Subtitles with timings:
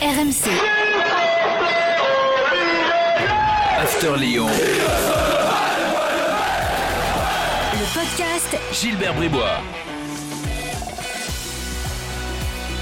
[0.00, 0.48] RMC.
[3.78, 4.46] After Lyon.
[7.74, 9.60] Le podcast Gilbert Bribois.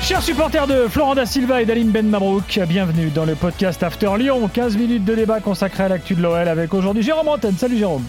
[0.01, 4.17] Chers supporters de Florent Da Silva et d'Alim Ben Mabrouk, bienvenue dans le podcast After
[4.17, 4.49] Lyon.
[4.55, 7.57] 15 minutes de débat consacré à l'actu de l'OL avec aujourd'hui Jérôme Antenne.
[7.57, 8.05] Salut Jérôme.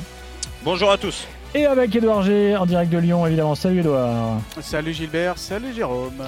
[0.64, 1.28] Bonjour à tous.
[1.56, 3.56] Et avec Edouard G en direct de Lyon évidemment.
[3.56, 4.40] Salut Edouard.
[4.62, 6.22] Salut Gilbert, salut Jérôme.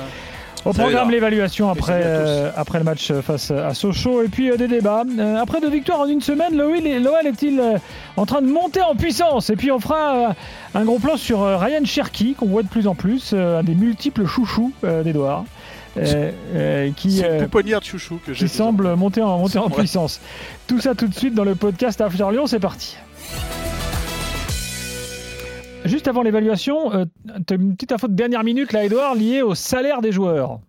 [0.64, 4.58] Au Salut, programme l'évaluation après, euh, après le match face à Sochaux et puis euh,
[4.58, 5.04] des débats.
[5.18, 7.78] Euh, après deux victoires en une semaine, l'OL est-il euh,
[8.16, 9.50] en train de monter en puissance?
[9.50, 10.34] Et puis on fera euh,
[10.76, 13.64] un gros plan sur euh, Ryan Cherky qu'on voit de plus en plus, euh, un
[13.64, 15.46] des multiples chouchous euh, d'Edouard.
[15.98, 18.46] euh, euh, qui, C'est euh, une pouponnière de chouchou que j'ai.
[18.46, 20.22] qui semble monter en, monter en puissance.
[20.68, 22.98] Tout ça tout de suite dans le podcast After Lyon, c'est parti.
[25.86, 27.06] Juste avant l'évaluation, euh,
[27.50, 30.60] une petite info de dernière minute là, Edouard, liée au salaire des joueurs.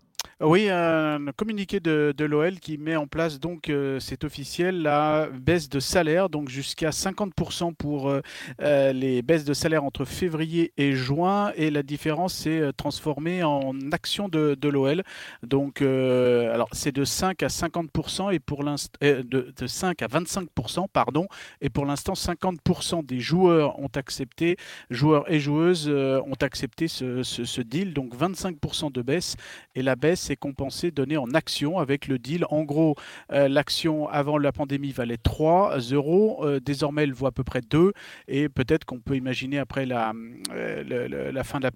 [0.41, 5.69] Oui, un communiqué de, l'OL qui met en place donc, euh, c'est officiel, la baisse
[5.69, 8.21] de salaire, donc jusqu'à 50% pour euh,
[8.61, 13.43] euh, les baisses de salaire entre février et juin, et la différence c'est euh, transformé
[13.43, 15.03] en action de, l'OL.
[15.43, 20.01] Donc, euh, alors c'est de 5 à 50% et pour l'instant, euh, de, de 5
[20.01, 21.27] à 25%, pardon,
[21.61, 24.57] et pour l'instant 50% des joueurs ont accepté,
[24.89, 29.35] joueurs et joueuses euh, ont accepté ce, ce- ce deal, donc 25% de baisse
[29.75, 32.45] et la baisse est compensée, donnée en actions avec le deal.
[32.49, 32.95] En gros,
[33.31, 37.61] euh, l'action avant la pandémie valait 3 euros, euh, désormais elle vaut à peu près
[37.61, 37.93] 2
[38.27, 40.13] et peut-être qu'on peut imaginer après la,
[40.51, 41.69] euh, fin de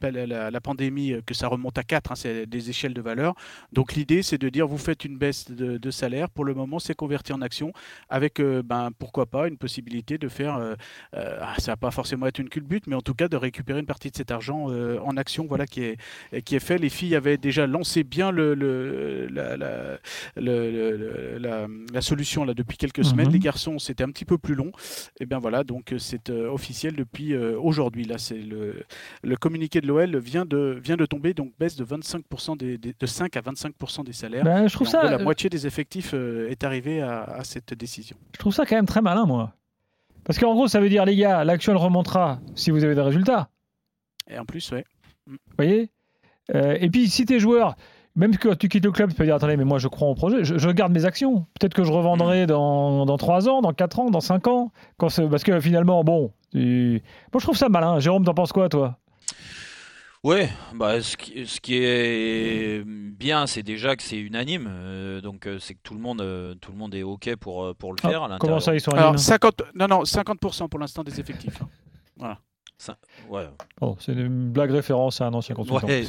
[0.52, 3.36] la, pandémie que ça remonte à 4, c'est des échelles de valeur.
[3.74, 6.96] Donc l'idée c'est de dire vous faites une baisse de, salaire, pour le moment c'est
[6.96, 7.72] converti en actions
[8.10, 10.76] avec ben, pourquoi pas une possibilité de faire,
[11.14, 14.12] ça va pas forcément être une culbute, mais en tout cas de récupérer une partie
[14.12, 15.98] de cet argent en actions, voilà qui est,
[16.44, 16.78] qui est fait.
[16.78, 19.98] Les filles avaient déjà lancé bien le, le- la, la-
[20.38, 23.28] le- le- la- la solution là depuis quelques semaines.
[23.28, 23.34] Mhm.
[23.34, 24.72] Les garçons, c'était un petit peu plus long.
[25.20, 28.06] Et bien voilà, donc euh, c'est euh, officiel depuis euh, aujourd'hui.
[28.06, 28.84] Là, c'est le,
[29.24, 32.94] le communiqué de l'OL vient de, vient de tomber, donc baisse de 25% des, des-
[32.98, 34.44] de 5 à 25% des salaires.
[34.46, 37.74] Je Et trouve en ça, gros, la moitié des effectifs est arrivée à, à cette
[37.74, 38.16] décision.
[38.34, 39.54] je trouve ça quand même très malin, moi.
[40.24, 43.02] Parce qu'en gros, ça veut dire les gars, l'action elle remontera si vous avez des
[43.02, 43.50] résultats.
[44.30, 44.84] Et en plus, ouais.
[45.26, 45.90] Vous voyez?
[46.54, 47.76] Euh, Et puis si t'es joueur,
[48.18, 50.16] même que tu quittes le club, tu peux dire attendez, mais moi je crois en
[50.16, 51.46] projet, je, je garde mes actions.
[51.60, 54.72] Peut-être que je revendrai dans, dans 3 ans, dans 4 ans, dans 5 ans.
[54.98, 57.02] Quand parce que finalement, bon, tu-
[57.32, 58.00] moi je trouve ça malin.
[58.00, 58.98] Jérôme, t'en penses quoi toi?
[60.24, 65.46] Ouais, bah ce qui, ce qui est bien, c'est déjà que c'est unanime, euh, donc
[65.46, 68.02] euh, c'est que tout le monde, euh, tout le monde est ok pour pour le
[68.02, 68.62] faire à Ah, Comment l'intérieur.
[68.64, 69.20] ça, ils sont Alors, animés?
[69.20, 71.62] 50, non, non, 50% pour l'instant des effectifs.
[72.20, 72.36] hein.
[73.30, 73.44] Ouais.
[73.82, 75.88] Oh, C'est une blague référence à un ancien consultant.
[75.88, 76.06] Ouais.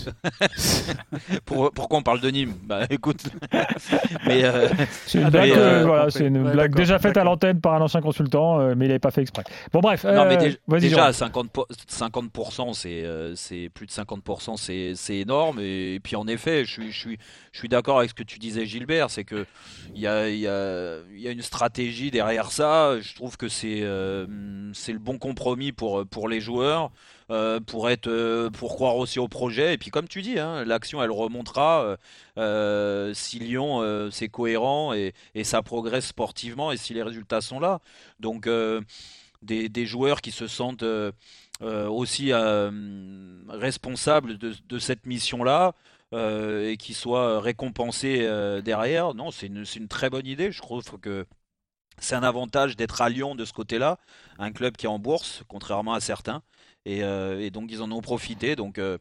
[1.45, 2.55] Pour- pourquoi on parle de Nîmes?
[2.65, 3.23] Bah écoute,
[4.27, 4.69] mais euh,
[5.07, 6.19] C'est une Ah, blague, euh, euh, voilà, compris.
[6.19, 8.85] c'est une Ouais, blague d'accord, déjà faite à l'antenne par un ancien consultant, euh, mais
[8.85, 9.45] il n'avait pas fait exprès.
[9.73, 11.09] Bon bref, non mais déjà, vas-y, déjà Jérôme.
[11.11, 13.05] à 50 po- 50% c'est
[13.35, 16.99] c'est plus de 50% c'est c'est énorme et, et puis en effet je suis je
[16.99, 17.19] suis
[17.53, 19.47] je suis d'accord avec ce que tu disais Gilbert c'est que
[19.95, 23.37] il y a il y a il y a une stratégie derrière ça je trouve
[23.37, 24.27] que c'est euh,
[24.75, 26.58] c'est le bon compromis pour pour les joueurs
[27.31, 30.65] euh, pour être euh, pour croire aussi au projet et puis comme tu dis hein,
[30.65, 31.99] l'action elle remontera
[32.39, 37.61] euh, si Lyon c'est cohérent et, et ça progresse sportivement et si les résultats sont
[37.61, 37.81] là
[38.19, 38.49] donc
[39.43, 40.85] des, des joueurs qui se sentent
[41.61, 42.33] aussi
[43.49, 45.75] responsables de, de cette mission-là
[46.15, 48.27] euh, et qui soient récompensés
[48.65, 49.13] derrière.
[49.13, 50.51] Non, c'est une, une très bonne idée.
[50.51, 51.27] Je trouve que
[52.01, 53.99] c'est un avantage d'être à Lyon de ce côté-là,
[54.39, 56.43] un club qui est en bourse, contrairement à certains.
[56.85, 58.57] Et, euh, donc ils en ont profité.
[58.57, 58.99] Donc euh,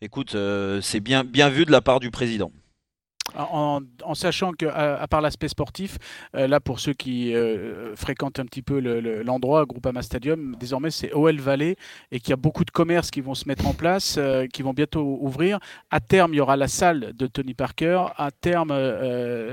[0.00, 2.52] écoute, euh, c'est bien vu de la part du président.
[3.36, 5.96] En, en sachant que, à, à part l'aspect sportif,
[6.34, 10.56] euh, là pour ceux qui euh, fréquentent un petit peu le- le- l'endroit, Groupama Stadium,
[10.58, 11.76] désormais c'est OL Valley
[12.10, 14.62] et qu'il y a beaucoup de commerces qui vont se mettre en place, euh, qui
[14.62, 15.60] vont bientôt ouvrir.
[15.90, 18.72] À terme, il y aura la salle de Tony Parker, à terme,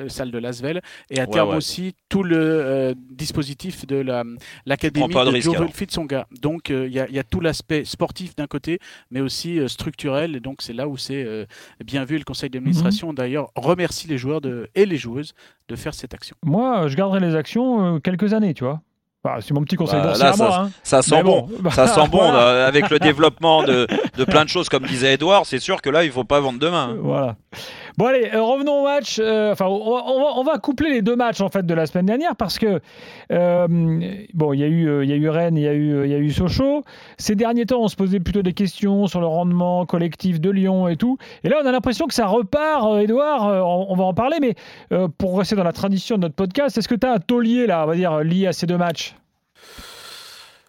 [0.09, 0.81] salle de Lasvel,
[1.12, 1.56] et à Ouais, terme ouais.
[1.56, 4.24] aussi tout le dispositif de la-
[4.65, 5.74] l'académie de de, alors.
[5.74, 6.27] Fitsonga.
[6.42, 8.80] Donc il y, a- il y a tout l'aspect sportif d'un côté,
[9.12, 11.48] mais aussi structurel, et donc c'est là où c'est
[11.86, 12.18] bien vu.
[12.18, 15.33] Le conseil d'administration d'ailleurs remercie les joueurs de, et les joueuses
[15.67, 16.35] de faire cette action.
[16.44, 18.81] Moi, je garderai les actions euh, quelques années, tu vois.
[19.21, 20.59] Bah, c'est mon petit conseil Bah, là, moi.
[20.61, 20.71] hein.
[20.81, 21.50] Ça sent bon.
[21.59, 23.85] bah, Ça sent bon là, avec le développement de,
[24.15, 25.45] de plein de choses comme disait Edouard.
[25.45, 26.91] C'est sûr que là il faut pas vendre demain.
[26.94, 26.97] hein.
[27.01, 27.35] Voilà.
[28.00, 29.19] Bon allez, euh, revenons au match.
[29.19, 32.57] euh, Enfin, on, va- coupler les deux matchs en fait de la semaine dernière parce
[32.57, 32.80] que
[33.34, 33.68] euh,
[34.34, 36.18] bon, il y a eu, il eu Rennes, il y a eu, il y a
[36.18, 36.86] eu Sochaux.
[37.18, 40.88] Ces derniers temps, on se posait plutôt des questions sur le rendement collectif de Lyon
[40.88, 41.18] et tout.
[41.44, 43.01] Et là, on a l'impression que ça repart.
[43.01, 44.56] Edouard, on, va en parler, mais
[45.18, 47.84] pour rester dans la tradition de notre podcast, est-ce que tu as un taulier là,
[47.84, 49.13] on va dire lié à ces deux matchs?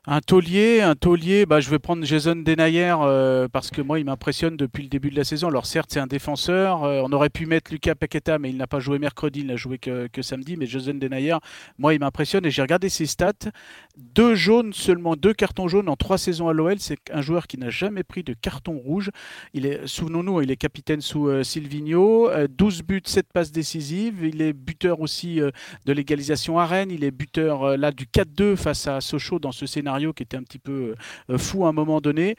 [0.06, 4.06] Un taulier, un taulier, bah, je vais prendre Jason Denayer euh, parce que moi il
[4.06, 5.48] m'impressionne depuis le début de la saison.
[5.48, 8.66] Alors certes c'est un défenseur, euh, on aurait pu mettre Lucas Paqueta mais il n'a
[8.66, 10.56] pas joué mercredi, il n'a joué que, samedi.
[10.56, 11.36] Mais Jason Denayer,
[11.76, 13.50] moi il m'impressionne et j'ai regardé ses stats.
[13.98, 16.76] Deux jaunes seulement, deux cartons jaunes en trois saisons à l'OL.
[16.78, 19.10] C'est un joueur qui n'a jamais pris de carton rouge.
[19.52, 24.24] Il est, souvenons-nous, il est capitaine sous euh, Silvino, euh, 12 buts, 7 passes décisives.
[24.24, 25.40] Il est buteur aussi
[25.84, 26.70] de l'égalisation à.
[26.88, 30.42] Il est buteur là du 4-2 face à Sochaux dans ce scénario qui était un
[30.42, 30.94] petit peu
[31.30, 32.36] euh, fou à un moment donné.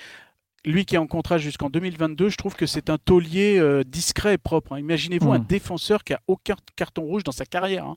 [0.64, 4.36] Lui qui est en contrat jusqu'en 2022, je trouve que c'est un taulier euh, discret
[4.36, 4.74] et propre.
[4.74, 4.80] hein.
[4.80, 5.34] Imaginez-vous Mm.
[5.36, 7.86] un défenseur qui a aucun carton rouge dans sa carrière.
[7.86, 7.96] hein.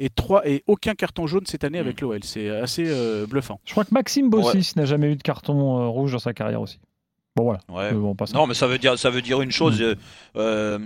[0.00, 2.22] Et, trois, et aucun carton jaune cette année avec l'OL.
[2.22, 3.60] C'est assez euh, bluffant.
[3.64, 6.60] Je crois que Maxime Bossis n'a jamais eu de carton euh, rouge dans sa carrière
[6.60, 6.78] aussi.
[7.38, 7.60] Bon voilà.
[7.68, 7.96] Ouais.
[7.96, 8.34] Euh.
[8.34, 9.80] Non, mais ça veut dire, ça veut dire une chose.
[9.80, 9.84] Mm.
[9.84, 9.94] euh,
[10.36, 10.78] euh,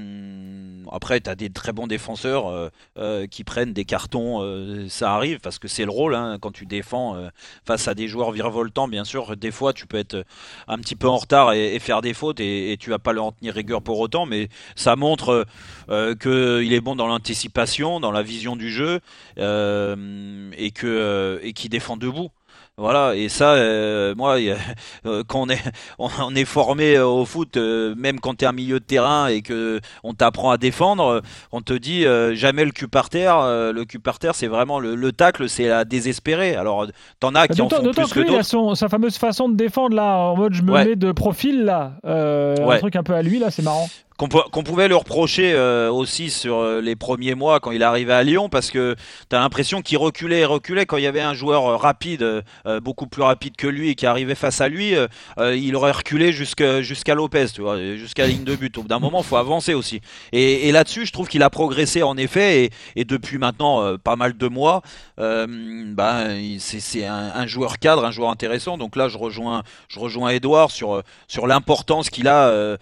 [0.92, 4.42] après, tu as des très bons défenseurs euh, qui prennent des cartons,
[4.90, 7.16] ça arrive parce que c'est le rôle hein, quand tu défends
[7.64, 8.86] face à des joueurs virevoltants.
[8.86, 10.24] Bien sûr, des fois, tu peux être
[10.68, 13.14] un petit peu en retard et, et faire des fautes et, et tu vas pas
[13.14, 15.46] leur en tenir rigueur pour autant, mais ça montre
[15.88, 19.00] qu'il est bon dans l'anticipation, dans la vision du jeu
[19.38, 22.30] et que et qu'il défend debout.
[22.78, 24.38] Voilà, et ça, euh, moi,
[25.06, 25.60] euh, quand on est,
[25.98, 28.84] on, on est formé euh, au foot, euh, même quand tu es un milieu de
[28.84, 31.20] terrain et que on t'apprend à défendre,
[31.52, 32.04] on te dit
[32.34, 33.40] jamais le cul par terre.
[33.44, 36.56] le cul par terre, c'est vraiment le, le tacle, c'est la désespérée.
[36.56, 36.86] Alors,
[37.20, 38.44] t'en as qui en font plus que que lui, il a d'autres.
[38.48, 40.84] son- sa fameuse façon de défendre là, en mode je me Ouais.
[40.86, 43.88] mets de profil là, un truc un peu à lui là, c'est marrant.
[44.16, 47.82] Qu'on pou- qu'on pouvait le reprocher euh, aussi sur euh, les premiers mois quand il
[47.82, 48.94] arrivé à Lyon parce que
[49.30, 52.42] tu as l'impression qu'il reculait et reculait quand il y avait un joueur euh, rapide,
[52.82, 54.94] beaucoup plus rapide que lui et qui arrivait face à lui,
[55.38, 58.76] il aurait reculé jusqu'à jusqu'à Lopez, tu vois, jusqu'à ligne de but.
[58.78, 60.00] Au bout d'un moment, faut avancer aussi.
[60.32, 64.48] Et, là-dessus, je trouve qu'il a progressé en effet et, depuis maintenant pas mal de
[64.48, 64.82] mois,
[65.18, 68.78] il- c'est un, joueur cadre, un joueur intéressant.
[68.78, 72.76] Donc là, je rejoins je rejoins Edouard sur sur l'importance qu'il a euh,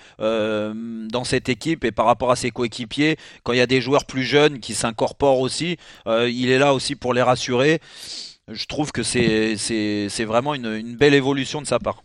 [1.24, 3.16] cette équipe et par rapport à ses coéquipiers.
[3.42, 5.76] Quand il y a des joueurs plus jeunes qui s'incorporent aussi,
[6.06, 7.80] euh, il est là aussi pour les rassurer.
[8.48, 12.02] Je trouve que c'est vraiment une belle évolution de sa part.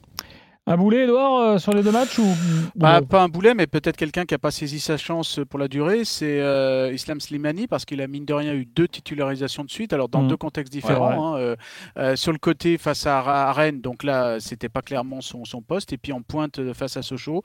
[0.67, 2.25] Un boulet, Edouard, euh, sur les deux matchs ou,
[2.75, 5.67] Bah, pas un boulet, mais peut-être quelqu'un qui n'a pas saisi sa chance pour la
[5.67, 9.69] durée, c'est euh, Islam Slimani, parce qu'il a mine de rien eu deux titularisations de
[9.69, 10.27] suite, alors dans Mhm.
[10.29, 11.35] deux contextes différents.
[11.35, 11.55] hein,
[11.99, 15.61] euh, sur le côté face à, à Rennes, donc là, c'était pas clairement son, son
[15.61, 17.43] poste, et puis en pointe face à Sochaux.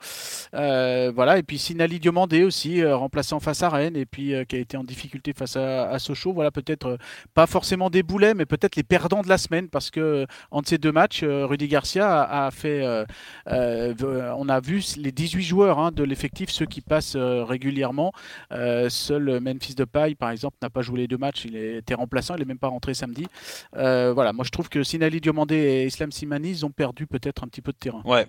[0.51, 4.77] Voilà, et puis Sinali Diomandé aussi, remplaçant face à Rennes, et puis qui a été
[4.77, 6.33] en difficulté face à, à Sochaux.
[6.33, 6.97] Voilà, peut-être
[7.35, 10.79] pas forcément des boulets, mais peut-être les perdants de la semaine, parce que entre ces
[10.79, 12.81] deux matchs, Rudy Garcia a, a fait.
[13.47, 13.93] Euh,
[14.37, 18.11] on a vu les 18 joueurs hein, de l'effectif, ceux qui passent euh, régulièrement.
[18.51, 21.45] Euh, seul Memphis Depay, par exemple, n'a pas joué les deux matchs.
[21.45, 23.27] Il était remplaçant, il n'est même pas rentré samedi.
[23.73, 27.47] Voilà, moi je trouve que Sinali Diomandé et Islam Simani, ils ont perdu peut-être un
[27.47, 28.01] petit peu de terrain.
[28.05, 28.27] Ouais.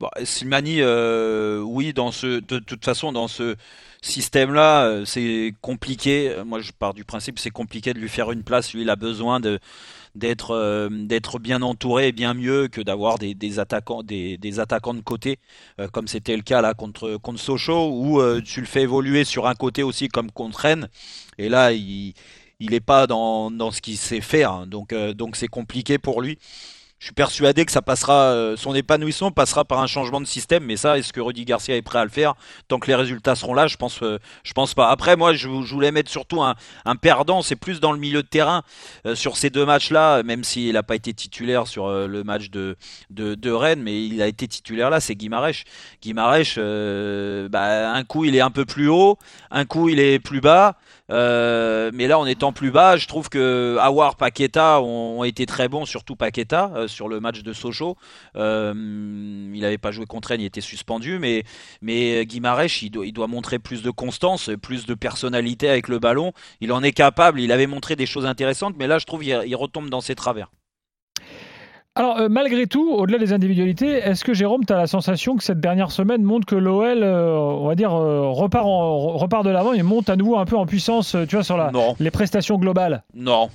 [0.00, 3.56] Bon, euh, oui, de, toute façon, dans ce
[4.02, 6.34] système-là, euh, c'est compliqué.
[6.46, 8.72] Moi, je pars du principe, c'est compliqué de lui faire une place.
[8.72, 9.58] Lui, il a besoin euh,
[10.14, 15.38] d'être bien entouré et bien mieux que d'avoir des, attaquants de côté
[15.92, 19.54] comme c'était le cas là contre contre Sochaux où tu le fais évoluer sur un
[19.54, 20.88] côté aussi comme contre Rennes
[21.38, 22.14] et là il
[22.58, 24.66] il est pas dans, ce qu'il sait faire hein.
[24.66, 24.92] donc
[25.36, 26.38] c'est compliqué pour lui
[27.00, 30.64] je suis persuadé que ça passera, euh, son épanouissement passera par un changement de système,
[30.64, 32.34] mais ça, est-ce que Rudy Garcia est prêt à le faire
[32.68, 34.90] Tant que les résultats seront là, je pense, euh, je pense pas.
[34.90, 36.54] Après, moi, je, je voulais mettre surtout un,
[36.84, 38.62] un perdant, c'est plus dans le milieu de terrain
[39.06, 42.50] euh, sur ces deux matchs-là, même s'il n'a pas été titulaire sur euh, le match
[42.50, 42.76] de,
[43.08, 45.64] de, de Rennes, mais il a été titulaire là, c'est Guimarèche.
[46.02, 49.18] Guimarèche, euh, bah, un coup il est un peu plus haut,
[49.50, 50.76] un coup il est plus bas.
[51.10, 55.68] Euh, mais là, en étant plus bas, je trouve que Awar, Paqueta ont, été très
[55.68, 57.96] bons, surtout Paqueta euh, sur le match de Sochaux.
[58.36, 58.72] Euh,
[59.52, 61.44] il n'avait pas joué contre Rennes, il était suspendu, mais
[61.82, 65.98] mais Guimarèche, il doit, il doit montrer plus de constance, plus de personnalité avec le
[65.98, 66.32] ballon.
[66.60, 67.40] Il en est capable.
[67.40, 70.14] Il avait montré des choses intéressantes, mais là, je trouve il, il retombe dans ses
[70.14, 70.50] travers.
[71.96, 75.42] Alors, euh, malgré tout, au-delà des individualités, est-ce que Jérôme, tu as la sensation que
[75.42, 79.50] cette dernière semaine montre que l'OL, euh, on va dire, euh, repart, en- repart de
[79.50, 81.96] l'avant et monte à nouveau un peu en puissance, tu vois, sur la, Non.
[81.98, 83.02] les prestations globales?
[83.12, 83.50] Non,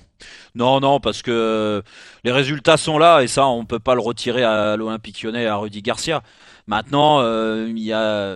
[0.53, 1.81] non, non, parce que
[2.25, 5.55] les résultats sont là et ça, on peut pas le retirer à l'Olympique Lyonnais, à
[5.55, 6.21] Rudy Garcia.
[6.67, 7.21] Maintenant,
[7.65, 8.35] il y a,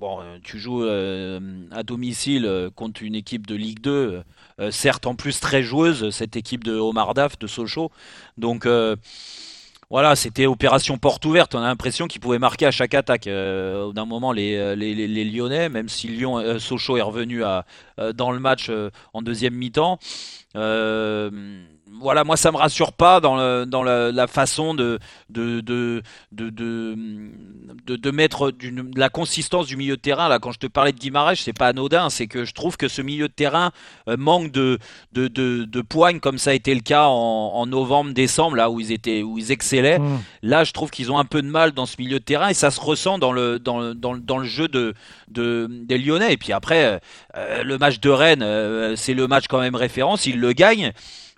[0.00, 4.22] bon, tu joues à domicile contre une équipe de Ligue 2,
[4.70, 7.90] certes en plus très joueuse, cette équipe de Omar Daf, de Sochaux.
[8.38, 8.66] Donc
[9.90, 11.54] voilà, c'était opération porte ouverte.
[11.54, 13.24] On a l'impression qu'ils pouvaient marquer à chaque attaque.
[13.26, 17.42] D'un moment, les, les, les, Lyonnais, même si Lyon, Sochaux est revenu
[18.14, 18.70] dans le match
[19.12, 19.98] en deuxième mi-temps
[22.00, 24.98] voilà, moi ça me rassure pas dans, le, dans la, façon de
[25.30, 26.46] de, de, de,
[27.86, 30.28] de, mettre de la consistance du milieu de terrain.
[30.28, 32.88] Là, quand je te parlais de Guimarães, c'est pas anodin, c'est que je trouve que
[32.88, 33.70] ce milieu de terrain
[34.08, 34.78] euh, manque de,
[35.12, 38.92] de, poigne comme ça a été le cas en, en novembre, décembre, là où ils
[38.92, 39.98] étaient, où ils excellaient.
[39.98, 40.22] Mmh.
[40.42, 42.54] Là, je trouve qu'ils ont un peu de mal dans ce milieu de terrain et
[42.54, 44.94] ça se ressent dans le, dans, dans, dans le jeu de,
[45.28, 46.32] de, des Lyonnais.
[46.32, 47.00] Et puis après,
[47.36, 50.92] euh, le match de Rennes, euh, c'est le match quand même référence, ils le gagnent.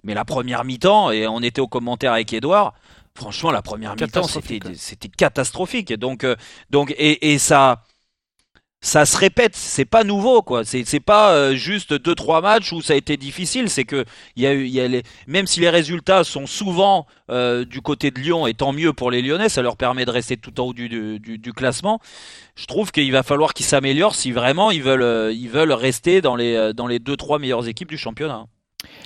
[0.06, 2.75] Mais la première mi-temps, et on était au commentaire avec Edouard,
[3.16, 4.60] franchement, la première mi-temps, c'était,
[5.08, 5.92] catastrophique.
[5.94, 6.36] Donc, euh,
[6.70, 7.82] donc et, et, ça,
[8.80, 9.56] ça se répète.
[9.56, 10.64] C'est pas nouveau, quoi.
[10.64, 13.68] C'est, c'est pas euh, juste deux trois matchs où ça a été difficile.
[13.68, 14.04] C'est que
[14.36, 18.12] y a eu, y a les, même si les résultats sont souvent euh, du côté
[18.12, 20.66] de Lyon, et tant mieux pour les Lyonnais, ça leur permet de rester tout en
[20.66, 22.00] haut du, du, du classement.
[22.54, 26.36] Je trouve qu'il va falloir qu'ils s'améliorent si vraiment ils veulent, ils veulent rester dans
[26.36, 28.46] les, dans les deux trois meilleures équipes du championnat.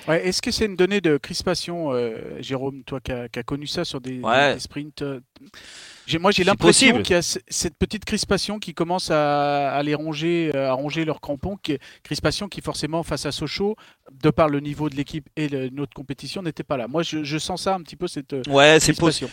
[0.09, 4.01] Est-ce que c'est une donnée de crispation, euh, Jérôme, toi qui as, connu ça sur
[4.01, 4.21] des,
[4.59, 5.21] sprints euh,
[6.21, 10.71] moi, j'ai l'impression qu'il y a cette petite crispation qui commence à, les ronger, euh,
[10.71, 13.77] à ronger leurs crampons, qui, crispation qui forcément face à Sochaux,
[14.23, 16.89] de par le niveau de l'équipe et notre compétition, n'était pas là.
[16.89, 19.31] Moi, je, sens ça un petit peu cette ouais, c'est possible.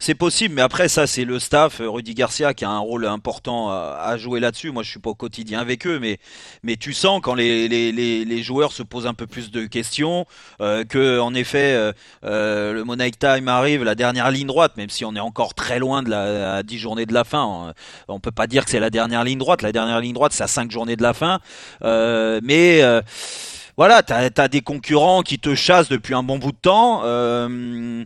[0.00, 3.70] C'est possible, mais après ça, c'est le staff, Rudy Garcia, qui a un rôle important
[3.70, 4.72] à, jouer là-dessus.
[4.72, 6.18] Moi, je suis pas au quotidien avec eux, mais
[6.62, 10.26] mais tu sens quand les, les, les, joueurs se posent un peu plus de questions,
[10.60, 11.92] euh, que en effet, euh,
[12.24, 15.78] euh, le Monarch Time arrive, la dernière ligne droite, même si on est encore très
[15.78, 17.72] loin de la à 10 journées de la fin.
[18.08, 19.62] On peut pas dire que c'est la dernière ligne droite.
[19.62, 21.40] La dernière ligne droite, c'est à 5 journées de la fin.
[21.82, 23.00] Euh, mais euh,
[23.78, 27.02] voilà, tu as, des concurrents qui te chassent depuis un bon bout de temps.
[27.04, 28.04] Euh,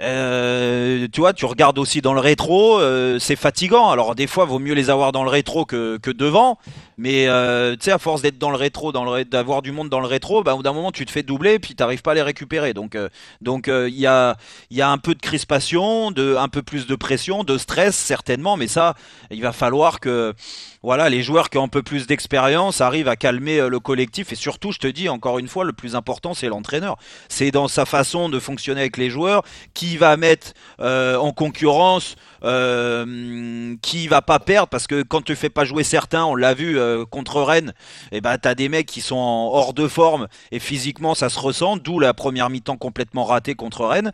[0.00, 3.90] euh, tu vois, tu regardes aussi dans le rétro, euh, c'est fatigant.
[3.90, 6.58] Alors des fois, vaut mieux les avoir dans le rétro que devant.
[6.96, 10.06] Mais euh, tu sais, à force d'être dans le rétro, d'avoir du monde dans le
[10.06, 12.22] rétro, bah, au bout d'un moment, tu te fais doubler, puis t'arrives pas à les
[12.22, 12.72] récupérer.
[12.72, 13.08] Donc, euh,
[13.40, 14.36] donc il y a
[14.70, 18.56] y a un peu de crispation, de un peu plus de pression, de stress certainement.
[18.56, 18.94] Mais ça,
[19.30, 20.34] il va falloir que
[20.82, 24.32] voilà, les joueurs qui ont un peu plus d'expérience arrivent à calmer le collectif.
[24.32, 26.96] Et surtout, je te dis encore une fois, le plus important, c'est l'entraîneur.
[27.28, 32.16] C'est dans sa façon de fonctionner avec les joueurs qui va mettre euh, en concurrence,
[32.44, 36.54] euh, qui va pas perdre, parce que quand tu fais pas jouer certains, on l'a
[36.54, 37.72] vu euh, contre Rennes,
[38.12, 41.38] et eh ben t'as des mecs qui sont hors de forme et physiquement ça se
[41.38, 44.12] ressent, d'où la première mi-temps complètement ratée contre Rennes.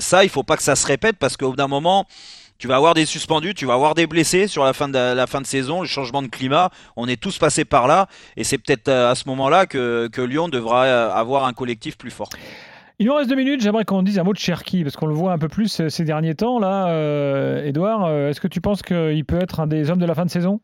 [0.00, 2.06] ça, il faut pas que ça se répète parce qu'au bout d'un moment
[2.58, 5.26] tu vas avoir des suspendus, tu vas avoir des blessés sur la fin de la
[5.26, 6.70] fin de saison, le changement de climat.
[6.96, 8.06] On est tous passés par là,
[8.36, 12.30] et c'est peut-être à ce moment-là que, que Lyon devra avoir un collectif plus fort.
[13.00, 15.14] Il nous reste deux minutes, j'aimerais qu'on dise un mot de Cherki, parce qu'on le
[15.14, 16.60] voit un peu plus euh, ces derniers temps.
[16.60, 20.06] Là, euh, Edouard, euh, est-ce que tu penses qu'il peut être un des hommes de
[20.06, 20.60] la fin de saison?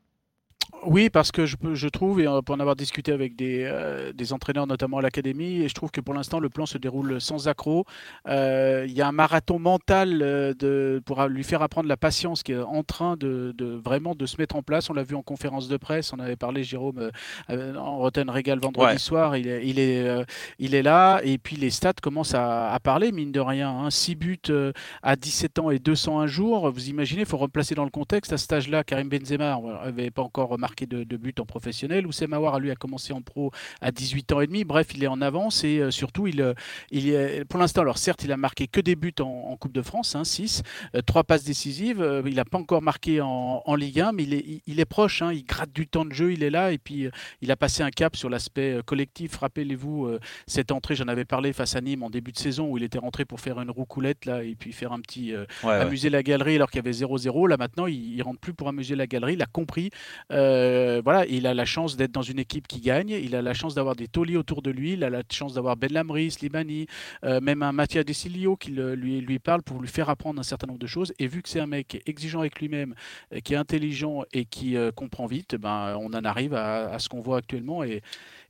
[0.84, 4.32] Oui, parce que je, je trouve, et pour en avoir discuté avec des, euh, des
[4.32, 7.49] entraîneurs, notamment à l'académie, et je trouve que pour l'instant, le plan se déroule sans
[7.49, 7.87] accroc.
[8.28, 12.42] Euh, il y a un marathon mental euh, de, pour lui faire apprendre la patience
[12.42, 14.90] qui est en train de, de vraiment de se mettre en place.
[14.90, 17.10] On l'a vu en conférence de presse, on avait parlé, Jérôme,
[17.49, 20.25] en Rotten Régal vendredi soir, il est, il, est,
[20.58, 23.88] il est là, et puis les stats commencent à, à parler, mine de rien.
[23.90, 24.14] 6 hein.
[24.18, 24.72] buts
[25.02, 26.70] à 17 ans et 201 jours.
[26.70, 28.32] Vous imaginez, il faut replacer dans le contexte.
[28.32, 32.06] À ce âge-là, Karim Benzema n'avait pas encore remarqué de, de buts en professionnel.
[32.06, 34.64] Oussem Aouar, lui, a commencé en pro à 18 ans et demi.
[34.64, 36.54] Bref, il est en avance et euh, surtout, il, euh,
[36.90, 39.82] il est, pour l'instant, alors certes, il a marqué que des buts en, Coupe de
[39.82, 40.62] France, 6,
[40.94, 42.22] hein, 3 euh, passes décisives.
[42.24, 45.22] il n'a pas encore marqué en, Ligue 1, mais il est, il, est proche.
[45.22, 45.32] Hein.
[45.32, 47.08] il gratte du temps de jeu, il est là et puis
[47.40, 49.36] il a passé un cap sur l'aspect collectif.
[49.36, 50.10] Rappelez-vous
[50.46, 52.98] cette entrée, j'en avais parlé face à Nîmes en début de saison où il était
[52.98, 56.70] rentré pour faire une roucoulette là et puis faire un petit amuser la galerie alors
[56.70, 57.48] qu'il y avait 0-0.
[57.48, 59.34] Là maintenant, il, il rentre plus pour amuser la galerie.
[59.34, 59.90] Il a compris.
[60.32, 60.60] Euh,
[61.02, 63.11] voilà, il a la chance d'être dans une équipe qui gagne.
[63.11, 64.93] Il a la chance d'avoir des tauliers autour de lui.
[64.93, 66.87] Il a la chance d'avoir Ben Lamry, Slimani,
[67.25, 70.67] euh, même un Mathias Desilio qui lui, lui parle pour lui faire apprendre un certain
[70.67, 71.12] nombre de choses.
[71.19, 72.95] Et vu que c'est un mec exigeant avec lui-même,
[73.33, 77.21] euh, qui est intelligent et qui comprend vite, ben, on en arrive à, ce qu'on
[77.21, 77.83] voit actuellement.
[77.83, 78.02] Et,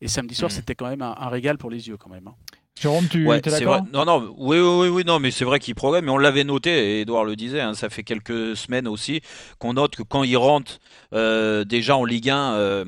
[0.07, 0.55] samedi soir, mmh.
[0.55, 2.27] c'était quand même un, régal pour les yeux quand même.
[2.27, 2.35] Hein.
[2.81, 5.75] Jérôme, tu ouais, es d'accord Non, non, oui, oui, oui, non, mais c'est vrai qu'il
[5.75, 9.21] progresse, mais on l'avait noté, et Edouard le disait, hein, ça fait quelques semaines aussi,
[9.59, 10.79] qu'on note que quand il rentre
[11.13, 12.85] euh, déjà en Ligue 1, euh,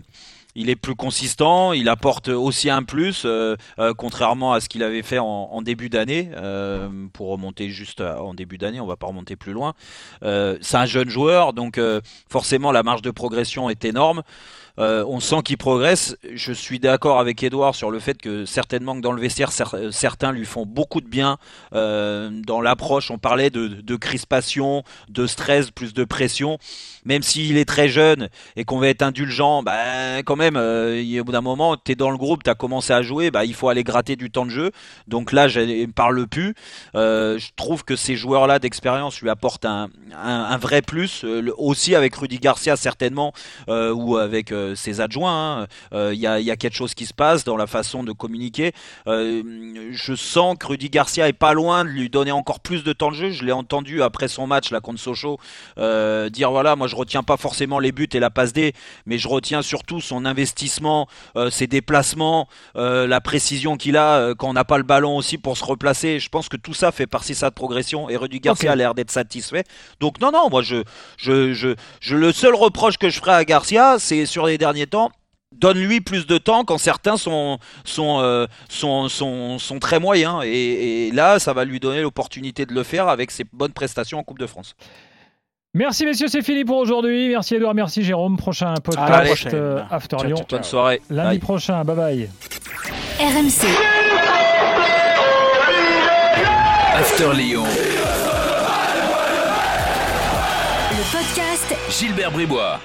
[0.55, 4.83] il est plus consistant, il apporte aussi un plus, euh, euh, contrairement à ce qu'il
[4.83, 6.31] avait fait en, début d'année.
[6.35, 9.75] Euh, pour remonter juste en début d'année, on va pas remonter plus loin.
[10.23, 11.81] c'est un jeune joueur, donc
[12.29, 14.23] forcément la marge de progression est énorme.
[14.79, 16.17] On sent qu'il progresse.
[16.35, 20.33] Je suis d'accord avec Edouard sur le fait que certainement que dans le vestiaire, certains
[20.33, 21.39] lui font beaucoup de bien.
[21.73, 26.59] Dans l'approche, on parlait de, crispation, de stress, plus de pression.
[27.05, 31.25] Même s'il est très jeune et qu'on va être indulgent, bah, quand même, euh, au
[31.25, 33.55] bout d'un moment, tu es dans le groupe, tu as commencé à jouer, bah, il
[33.55, 34.71] faut aller gratter du temps de jeu.
[35.09, 36.55] Donc là, je parle plus.
[36.95, 39.89] je trouve que ces joueurs-là d'expérience lui apportent un,
[40.59, 41.25] vrai plus.
[41.57, 43.33] aussi avec Rudy Garcia, certainement,
[43.69, 45.67] ou avec euh, ses adjoints.
[45.93, 46.09] Il hein.
[46.11, 48.73] euh, y, a, quelque chose qui se passe dans la façon de communiquer.
[49.07, 49.43] Euh,
[49.91, 53.11] je sens que Rudy Garcia est pas loin de lui donner encore plus de temps
[53.11, 53.31] de jeu.
[53.31, 55.39] Je l'ai entendu après son match là contre Sochaux
[55.77, 58.73] dire voilà, moi je retiens pas forcément les buts et la passe D,
[59.07, 61.09] mais je retiens surtout son investissement,
[61.51, 65.65] ses déplacements, la précision qu'il a quand on n'a pas le ballon aussi pour se
[65.65, 66.19] replacer.
[66.19, 68.95] Je pense que tout ça fait partie de sa progression et Rudy Garcia a l'air
[68.95, 69.65] d'être satisfait.
[70.01, 70.83] Donc non non, moi je,
[71.17, 74.87] je je je le seul reproche que je ferai à Garcia, c'est sur les derniers
[74.87, 75.11] temps,
[75.53, 80.43] donne-lui plus de temps quand certains sont, sont, euh, sont, sont, sont, très moyens.
[80.45, 84.23] Et, là, ça va lui donner l'opportunité de le faire avec ses bonnes prestations en
[84.23, 84.75] Coupe de France.
[85.75, 87.31] Merci messieurs, c'est fini pour aujourd'hui.
[87.31, 88.37] Merci Edouard, merci Jérôme.
[88.37, 90.45] Prochain podcast euh, After Lyon.
[90.47, 91.01] Bonne soirée.
[91.09, 92.29] Lundi prochain, bye bye.
[93.19, 93.67] RMC.
[96.95, 97.65] After Lyon.
[100.91, 102.79] Le podcast Gilbert Bribois.